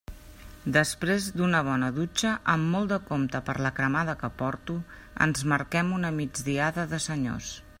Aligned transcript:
Després 0.75 1.25
d'una 1.41 1.59
bona 1.67 1.89
dutxa, 1.97 2.31
amb 2.55 2.71
molt 2.75 2.93
de 2.93 2.99
compte 3.09 3.41
per 3.51 3.55
la 3.67 3.73
cremada 3.81 4.15
que 4.23 4.31
porto, 4.41 4.79
ens 5.27 5.45
marquem 5.53 5.93
una 5.99 6.13
migdiada 6.17 6.87
de 6.95 7.03
senyors. 7.09 7.53